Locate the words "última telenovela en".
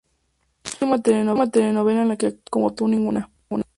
0.87-2.07